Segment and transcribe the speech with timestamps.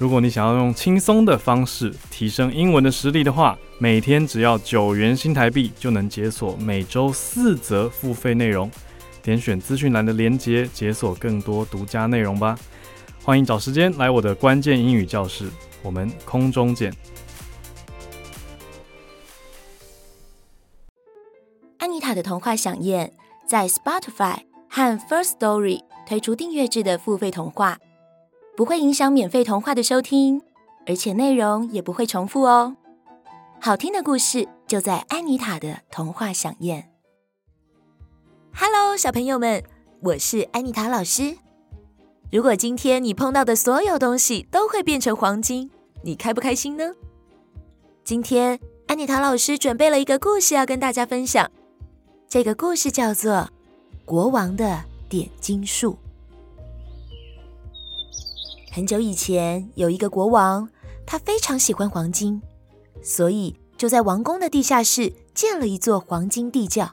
[0.00, 8.70] 如果你想要用轻松的方式提升英文的实力的话，每天只要九元新台币就能解锁每周四则付费内容。
[9.22, 12.58] 点选资讯栏的链接，解锁更多独家内容吧。
[13.22, 15.50] 欢迎找时间来我的关键英语教室，
[15.82, 16.90] 我们空中见。
[21.76, 23.12] 安妮塔的童话饗宴
[23.46, 24.38] 在 Spotify
[24.70, 27.78] 和 First Story 推出订阅制的付费童话。
[28.60, 30.42] 不会影响免费童话的收听，
[30.86, 32.76] 而且内容也不会重复哦。
[33.58, 36.90] 好听的故事就在安妮塔的童话饗宴。
[38.52, 39.64] Hello，小朋友们，
[40.02, 41.38] 我是安妮塔老师。
[42.30, 45.70] 如果今天你碰到的所有东西都会变成黄金，
[46.02, 46.92] 你开不开心呢？
[48.04, 51.50] 今天安妮塔老师准备了一个故事要跟大家分享。
[52.28, 53.32] 这个故事叫做
[54.04, 55.92] 《国王的点金术》。
[58.72, 60.68] 很久以前，有一个国王，
[61.04, 62.40] 他非常喜欢黄金，
[63.02, 66.88] 所以就在王宫的地下室建了一座黄金地窖，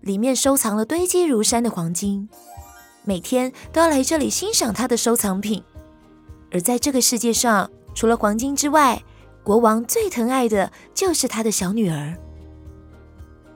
[0.00, 2.26] 里面收藏了堆积如山的黄金，
[3.04, 5.62] 每天都要来这里欣赏他的收藏品。
[6.50, 9.02] 而在这个世界上，除了黄金之外，
[9.44, 12.16] 国王最疼爱的就是他的小女儿。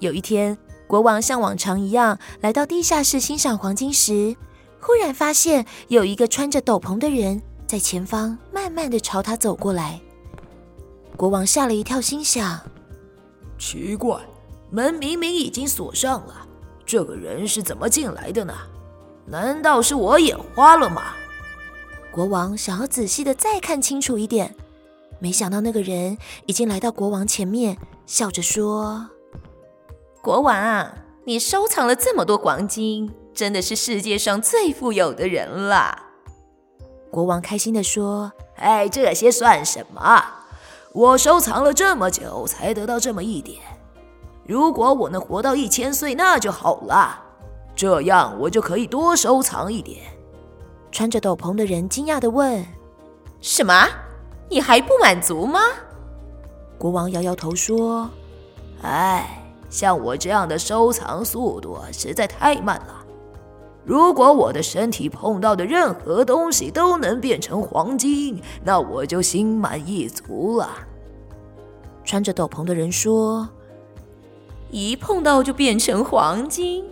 [0.00, 4.36] 有一天，国王像往常一样来到地下室欣赏黄金时，
[4.84, 10.00] 忽然发现有一个穿着斗篷的人在前方慢慢地朝他走过来，
[11.16, 12.60] 国王吓了一跳，心想：
[13.56, 14.20] 奇怪，
[14.70, 16.46] 门明明已经锁上了，
[16.84, 18.52] 这个人是怎么进来的呢？
[19.24, 21.14] 难道是我眼花了吗？
[22.10, 24.54] 国王想要仔细地再看清楚一点，
[25.20, 29.10] 没想到那个人已经来到国王前面，笑着说
[30.20, 30.92] ：“国王，
[31.24, 35.98] 你收藏了这么多黄金。”真的是世界上最富有的人了。
[37.10, 40.24] 国王开心地说：“哎，这些算什么？
[40.92, 43.60] 我收藏了这么久才得到这么一点。
[44.46, 47.22] 如果我能活到一千岁，那就好了。
[47.74, 50.02] 这样我就可以多收藏一点。”
[50.92, 52.66] 穿着斗篷的人惊讶地问
[53.40, 53.88] ：“什么？
[54.50, 55.60] 你还不满足吗？”
[56.76, 58.10] 国王摇摇头说
[58.82, 62.98] ：“哎，像我这样的收藏速度实在太慢了。”
[63.84, 70.70] 如果我的身体碰到的任何东西都能变成黄金，那我就心满意足了。
[72.04, 73.48] 穿着斗篷的人说
[74.70, 76.84] ：“一碰到就变成黄金，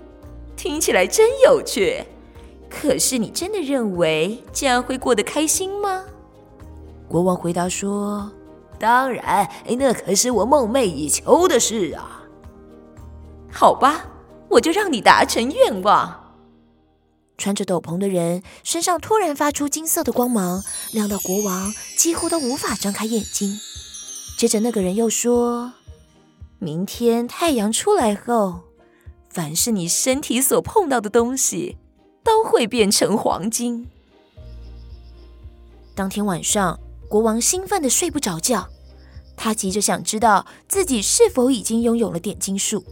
[0.56, 2.05] 听起来真有趣。
[2.69, 6.05] 可是你真的认为这样会过得开心吗？”
[7.09, 8.31] 国王回答说
[8.78, 12.22] ：“当然，那可是我梦寐以求的事啊。”
[13.53, 14.05] 好吧，
[14.49, 16.20] 我就让你达成愿望。
[17.41, 20.62] 穿着斗篷的人身上突然发出金色的光芒，
[20.93, 23.59] 亮到国王几乎都无法张开眼睛。
[24.37, 25.73] 接着，那个人又说
[26.61, 28.61] ：“明天太阳出来后，
[29.31, 31.78] 凡是你身体所碰到的东西，
[32.23, 33.89] 都会变成黄金。”
[35.97, 36.78] 当天晚上，
[37.09, 38.69] 国王兴奋得睡不着觉，
[39.34, 42.84] 他急着想知道自己是否已经拥有了点金术，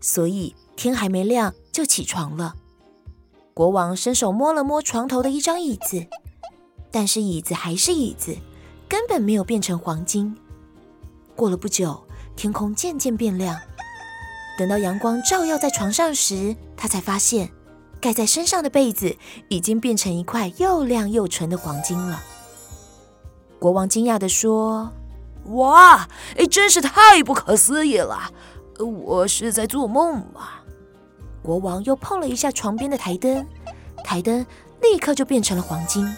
[0.00, 2.54] 所以天还没亮就起床了。
[3.58, 6.06] 国王伸手摸了摸床头的一张椅子，
[6.92, 8.36] 但是椅子还是椅子，
[8.88, 10.36] 根本没有变成黄金。
[11.34, 12.00] 过了不久，
[12.36, 13.58] 天空渐渐变亮。
[14.56, 17.50] 等到阳光照耀在床上时，他才发现
[18.00, 19.16] 盖在身上的被子
[19.48, 22.22] 已经变成一块又亮又纯的黄金了。
[23.58, 24.92] 国王惊讶地说
[25.50, 28.32] ：“哇，哎，真是太不可思议了！
[28.78, 30.48] 我是在做梦吗？”
[31.42, 33.46] 国王又碰了一下床边的台灯，
[34.04, 34.44] 台灯
[34.82, 36.16] 立刻就变成了黄金。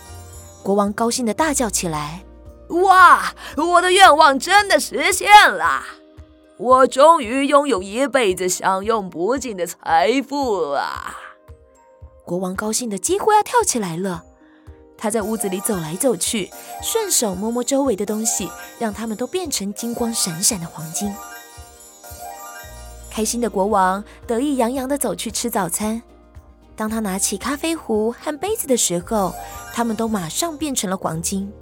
[0.63, 2.25] 国王高兴地大叫起来
[2.85, 5.83] ：“哇，我的愿望真的实现了！”
[6.59, 11.17] 我终于拥有一辈子享用不尽的财富了！
[12.27, 14.25] 国王高兴得几乎要跳起来了。
[14.99, 16.51] 他在屋子里走来走去，
[16.83, 21.11] 顺手摸摸周围的东西，让它们都变成金光闪闪的黄金。
[23.11, 26.01] 开心的国王得意洋洋地走去吃早餐。
[26.77, 29.35] 当他拿起咖啡壶和杯子的时候，
[29.75, 31.53] 他们都马上变成了黄金。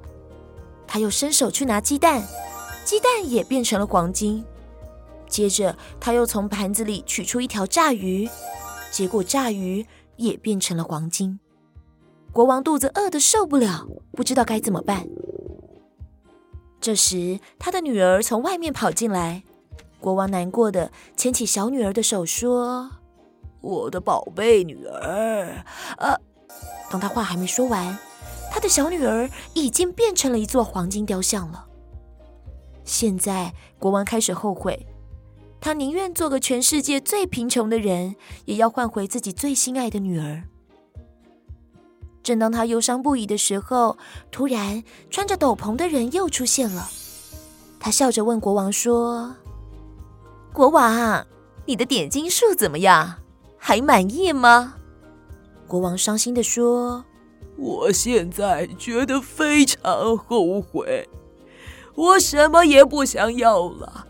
[0.87, 2.23] 他又伸手去拿鸡蛋，
[2.85, 4.45] 鸡蛋也变成了黄金。
[5.29, 8.29] 接着，他又从盘子里取出一条炸鱼，
[8.91, 9.85] 结果炸鱼
[10.17, 11.41] 也变成了黄金。
[12.33, 15.09] 国王肚子饿得受不了，不知道该怎么办。
[16.81, 19.43] 这时，他的女儿从外面跑进来，
[20.01, 22.91] 国王难过的牵起小女儿的手说
[23.61, 25.65] ：“我的宝贝女儿。”
[25.99, 26.15] 呃，
[26.91, 27.99] 当他话还没说完，
[28.51, 31.67] 他的小女儿已经变成了一座黄金雕像了。
[32.85, 34.87] 现在，国王开始后悔。
[35.61, 38.15] 他宁愿做个全世界最贫穷的人，
[38.45, 40.45] 也要换回自己最心爱的女儿。
[42.23, 43.99] 正当他忧伤不已的时候，
[44.31, 46.89] 突然穿着斗篷的人又出现了。
[47.81, 49.35] 他笑着问国王说
[50.53, 51.27] ：“国王，
[51.67, 53.17] 你的点金术怎么样？
[53.57, 54.75] 还满意吗？”
[55.67, 57.05] 国王伤心地说
[57.57, 61.09] ：“我现在觉得非常后悔，
[61.95, 64.07] 我什么也不想要了。”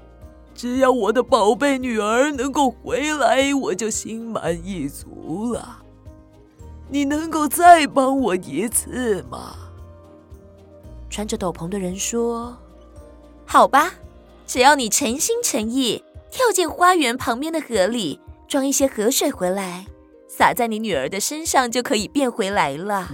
[0.55, 5.82] 只要我的宝贝女儿能够回来，我就心满意足了。
[6.88, 9.55] 你能够再帮我一次吗？
[11.08, 12.56] 穿着斗篷的人说
[13.46, 13.94] ：“好吧，
[14.46, 19.87] 只要你诚心诚意跳进花园旁边的河里，装一些河水回来，
[20.29, 23.09] 洒在你女儿的身上，就可以变回来了。”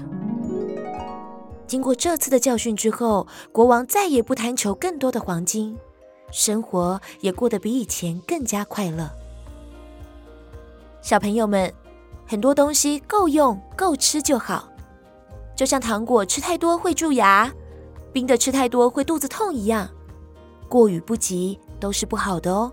[1.67, 5.77] 经过这次的教训之后，国王再也不贪求更多的黄金。
[6.31, 9.09] 生活也过得比以前更加快乐。
[11.01, 11.73] 小朋友们，
[12.27, 14.69] 很多东西够用够吃就好，
[15.55, 17.53] 就像糖果吃太多会蛀牙，
[18.13, 19.89] 冰的吃太多会肚子痛一样，
[20.69, 22.73] 过与不及都是不好的哦。